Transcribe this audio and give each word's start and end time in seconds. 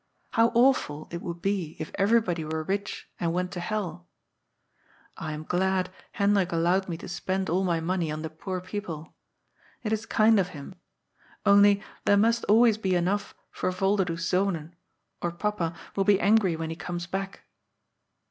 How 0.31 0.47
awful 0.55 1.07
it 1.11 1.21
would 1.21 1.43
be 1.43 1.75
if 1.77 1.91
everybody 1.93 2.43
were 2.43 2.63
rich 2.63 3.07
and 3.19 3.33
went 3.33 3.51
to 3.51 3.59
hell. 3.59 4.09
I 5.15 5.31
am 5.31 5.43
glad 5.43 5.91
Hendrik 6.13 6.51
allowed 6.51 6.89
me 6.89 6.97
to 6.97 7.07
spend 7.07 7.51
all 7.51 7.63
my 7.63 7.79
money 7.79 8.11
on 8.11 8.23
the 8.23 8.31
poor 8.31 8.61
people. 8.61 9.13
It 9.83 9.93
is 9.93 10.07
kind 10.07 10.39
of 10.39 10.47
him. 10.57 10.73
Only 11.45 11.83
there 12.05 12.17
must 12.17 12.45
always 12.45 12.79
be 12.79 12.95
enough 12.95 13.35
for 13.51 13.69
Volderdoes 13.69 14.27
Zonen, 14.27 14.73
or 15.21 15.31
papa 15.31 15.75
will 15.95 16.03
be 16.03 16.19
angry 16.19 16.55
when 16.55 16.71
he 16.71 16.75
comes 16.75 17.05
back." 17.05 17.43